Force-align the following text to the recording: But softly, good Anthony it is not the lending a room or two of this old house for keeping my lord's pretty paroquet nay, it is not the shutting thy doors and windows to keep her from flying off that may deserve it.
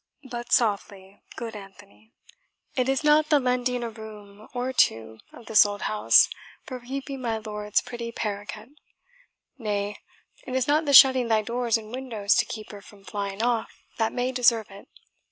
But 0.27 0.51
softly, 0.51 1.21
good 1.35 1.55
Anthony 1.55 2.11
it 2.75 2.89
is 2.89 3.03
not 3.03 3.29
the 3.29 3.39
lending 3.39 3.83
a 3.83 3.89
room 3.91 4.47
or 4.51 4.73
two 4.73 5.19
of 5.31 5.45
this 5.45 5.63
old 5.63 5.83
house 5.83 6.27
for 6.63 6.79
keeping 6.79 7.21
my 7.21 7.37
lord's 7.37 7.81
pretty 7.81 8.11
paroquet 8.11 8.69
nay, 9.59 9.99
it 10.47 10.55
is 10.55 10.67
not 10.67 10.85
the 10.85 10.93
shutting 10.93 11.27
thy 11.27 11.43
doors 11.43 11.77
and 11.77 11.91
windows 11.93 12.33
to 12.37 12.45
keep 12.45 12.71
her 12.71 12.81
from 12.81 13.03
flying 13.03 13.43
off 13.43 13.83
that 13.97 14.11
may 14.11 14.31
deserve 14.31 14.71
it. 14.71 14.87